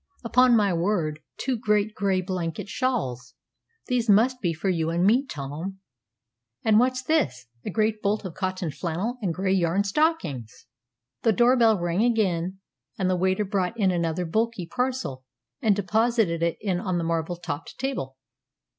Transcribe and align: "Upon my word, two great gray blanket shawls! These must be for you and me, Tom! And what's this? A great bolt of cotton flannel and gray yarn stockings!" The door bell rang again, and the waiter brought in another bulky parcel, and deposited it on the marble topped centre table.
"Upon 0.23 0.55
my 0.55 0.73
word, 0.73 1.19
two 1.37 1.55
great 1.55 1.93
gray 1.93 2.21
blanket 2.21 2.67
shawls! 2.67 3.35
These 3.85 4.09
must 4.09 4.41
be 4.41 4.51
for 4.51 4.67
you 4.67 4.89
and 4.89 5.05
me, 5.05 5.27
Tom! 5.27 5.77
And 6.63 6.79
what's 6.79 7.03
this? 7.03 7.45
A 7.65 7.69
great 7.69 8.01
bolt 8.01 8.25
of 8.25 8.33
cotton 8.33 8.71
flannel 8.71 9.19
and 9.21 9.31
gray 9.31 9.53
yarn 9.53 9.83
stockings!" 9.83 10.65
The 11.21 11.33
door 11.33 11.55
bell 11.55 11.77
rang 11.79 12.03
again, 12.03 12.57
and 12.97 13.11
the 13.11 13.15
waiter 13.15 13.45
brought 13.45 13.79
in 13.79 13.91
another 13.91 14.25
bulky 14.25 14.65
parcel, 14.65 15.23
and 15.61 15.75
deposited 15.75 16.41
it 16.41 16.57
on 16.79 16.97
the 16.97 17.03
marble 17.03 17.35
topped 17.35 17.69
centre 17.69 17.81
table. 17.87 18.17